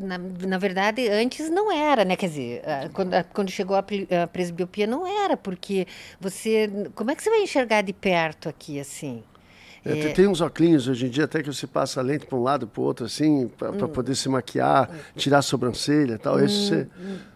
[0.00, 2.14] na, na, verdade, antes não era, né?
[2.14, 3.84] Quer dizer, quando, quando chegou a,
[4.22, 5.86] a presbiopia não era, porque
[6.20, 6.70] você.
[6.94, 9.24] Como é que você vai enxergar de perto aqui, assim?
[9.88, 12.42] É, tem uns óculos hoje em dia até que você passa a lente para um
[12.42, 13.88] lado para o outro, assim, para hum.
[13.88, 16.36] poder se maquiar, tirar a sobrancelha e tal.
[16.36, 16.44] Hum.
[16.44, 16.86] Isso você,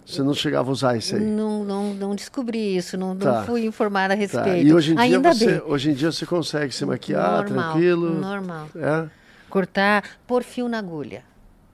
[0.04, 1.22] você não chegava a usar isso aí?
[1.22, 3.38] Não, não, não descobri isso, não, tá.
[3.38, 4.44] não fui informada a respeito.
[4.44, 4.56] Tá.
[4.58, 5.62] E hoje em, dia Ainda você, bem.
[5.66, 8.20] hoje em dia você consegue se maquiar normal, tranquilo?
[8.20, 8.68] Normal.
[8.76, 9.08] É?
[9.48, 11.22] Cortar, pôr fio na agulha.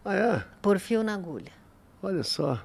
[0.04, 0.42] Ah, é?
[0.62, 1.52] Pôr fio na agulha.
[2.02, 2.60] Olha só.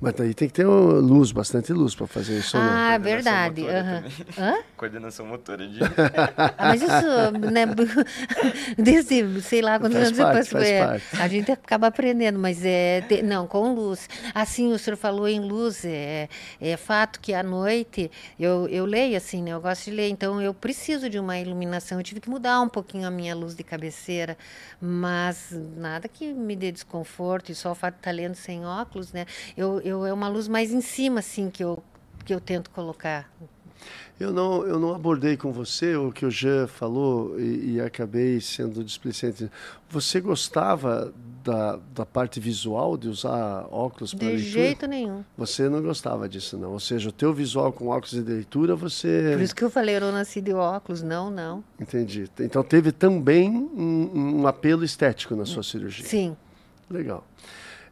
[0.00, 2.56] Mas aí tem que ter luz, bastante luz para fazer isso.
[2.56, 2.98] Ah, né?
[2.98, 3.62] verdade.
[3.62, 4.62] Uhum.
[4.76, 5.66] Coordenação motora.
[5.66, 5.80] De...
[6.36, 7.66] ah, mas isso, né,
[8.76, 10.48] desde, sei lá, quantos anos depois.
[10.48, 11.04] Faz é, parte.
[11.20, 13.02] A gente acaba aprendendo, mas é.
[13.22, 14.08] não, com luz.
[14.34, 16.28] Assim, o senhor falou em luz, é,
[16.60, 19.52] é fato que à noite eu, eu leio assim, né?
[19.52, 21.98] Eu gosto de ler, então eu preciso de uma iluminação.
[21.98, 24.36] Eu tive que mudar um pouquinho a minha luz de cabeceira,
[24.80, 29.12] mas nada que me dê desconforto, e só o fato de estar lendo sem óculos,
[29.12, 29.24] né?
[29.56, 31.82] Eu, eu, é uma luz mais em cima, assim, que eu,
[32.24, 33.30] que eu tento colocar
[34.18, 38.40] Eu não, eu não abordei com você o que o Jean falou e, e acabei
[38.40, 39.50] sendo displicente.
[39.90, 41.12] Você gostava
[41.44, 44.44] da, da parte visual de usar óculos para leitura?
[44.44, 45.22] De jeito nenhum.
[45.36, 46.72] Você não gostava disso, não.
[46.72, 49.32] Ou seja, o teu visual com óculos de leitura, você...
[49.34, 51.02] Por isso que eu falei, eu não nasci de óculos.
[51.02, 51.62] Não, não.
[51.78, 52.30] Entendi.
[52.40, 56.06] Então teve também um, um apelo estético na sua cirurgia.
[56.06, 56.36] Sim.
[56.88, 57.26] Legal.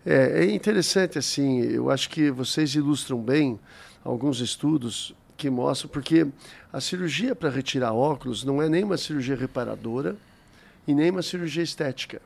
[0.05, 3.59] É, é interessante, assim, eu acho que vocês ilustram bem
[4.05, 6.27] alguns estudos que mostram, porque
[6.73, 10.17] a cirurgia para retirar óculos não é nem uma cirurgia reparadora
[10.87, 12.21] e nem uma cirurgia estética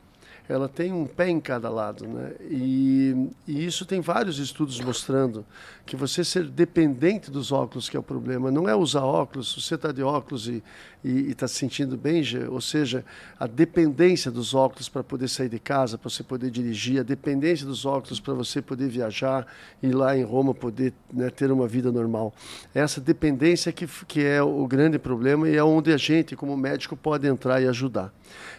[0.49, 2.33] ela tem um pé em cada lado, né?
[2.49, 5.45] E, e, isso tem vários estudos mostrando
[5.85, 8.51] que você ser dependente dos óculos que é o problema.
[8.51, 10.63] Não é usar óculos, você está de óculos e
[11.09, 13.05] está se sentindo bem, ou seja,
[13.39, 17.67] a dependência dos óculos para poder sair de casa, para você poder dirigir, a dependência
[17.67, 19.47] dos óculos para você poder viajar
[19.83, 22.35] e lá em Roma poder né, ter uma vida normal.
[22.75, 26.97] Essa dependência que, que é o grande problema e é onde a gente, como médico,
[26.97, 28.13] pode entrar e ajudar.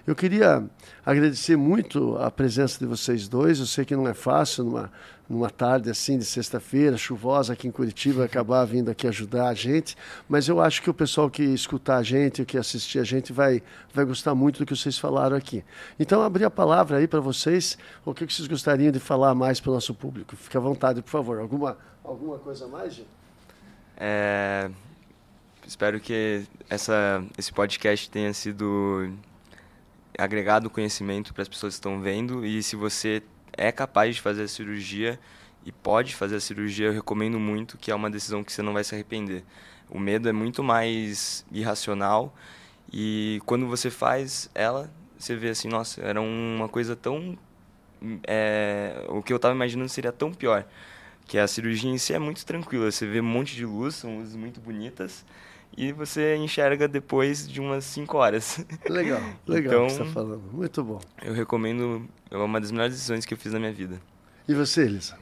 [0.05, 0.63] Eu queria
[1.05, 3.59] agradecer muito a presença de vocês dois.
[3.59, 4.91] Eu sei que não é fácil numa,
[5.29, 9.95] numa tarde assim de sexta-feira, chuvosa aqui em Curitiba, acabar vindo aqui ajudar a gente,
[10.27, 13.61] mas eu acho que o pessoal que escutar a gente, que assistir a gente, vai,
[13.93, 15.63] vai gostar muito do que vocês falaram aqui.
[15.99, 19.71] Então, abrir a palavra aí para vocês, o que vocês gostariam de falar mais para
[19.71, 20.35] o nosso público?
[20.35, 21.39] Fique à vontade, por favor.
[21.39, 23.09] Alguma, alguma coisa mais, gente?
[23.97, 24.69] É,
[25.65, 29.11] espero que essa, esse podcast tenha sido
[30.17, 33.21] agregado conhecimento para as pessoas que estão vendo e se você
[33.53, 35.19] é capaz de fazer a cirurgia
[35.65, 38.73] e pode fazer a cirurgia, eu recomendo muito que é uma decisão que você não
[38.73, 39.43] vai se arrepender.
[39.89, 42.33] O medo é muito mais irracional
[42.91, 47.37] e quando você faz ela, você vê assim, nossa, era uma coisa tão
[48.27, 50.65] é, o que eu estava imaginando seria tão pior.
[51.27, 54.17] Que a cirurgia em si é muito tranquila, você vê um monte de luz, são
[54.17, 55.25] luzes muito bonitas,
[55.75, 58.65] e você enxerga depois de umas 5 horas.
[58.89, 60.43] Legal, legal então, que você está falando.
[60.51, 61.01] Muito bom.
[61.21, 64.01] Eu recomendo, é uma das melhores decisões que eu fiz na minha vida.
[64.47, 65.17] E você, Elisa?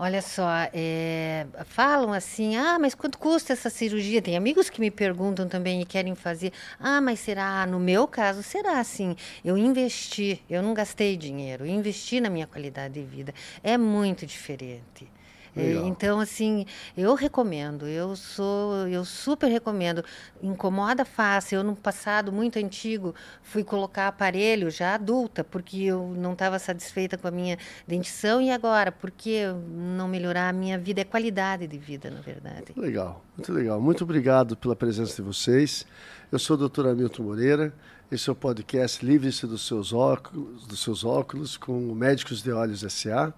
[0.00, 4.22] Olha só, é, falam assim, ah, mas quanto custa essa cirurgia?
[4.22, 6.52] Tem amigos que me perguntam também e querem fazer.
[6.78, 7.66] Ah, mas será?
[7.66, 9.16] No meu caso, será assim?
[9.44, 13.34] Eu investi, eu não gastei dinheiro, eu investi na minha qualidade de vida.
[13.60, 15.10] É muito diferente.
[15.56, 20.04] É, então, assim, eu recomendo, eu sou, eu super recomendo.
[20.42, 21.56] Incomoda fácil.
[21.56, 27.16] Eu, no passado muito antigo, fui colocar aparelho já adulta, porque eu não estava satisfeita
[27.16, 28.40] com a minha dentição.
[28.40, 31.00] E agora, por que não melhorar a minha vida?
[31.00, 32.72] É qualidade de vida, na verdade.
[32.76, 33.80] Legal, muito legal.
[33.80, 35.86] Muito obrigado pela presença de vocês.
[36.30, 37.74] Eu sou o doutor Hamilton Moreira.
[38.10, 42.82] Esse é o podcast Livre-se dos seus óculos, dos seus óculos com Médicos de Olhos
[42.82, 43.34] S.A.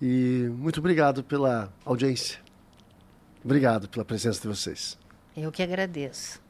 [0.00, 2.38] E muito obrigado pela audiência.
[3.44, 4.98] Obrigado pela presença de vocês.
[5.36, 6.43] Eu que agradeço.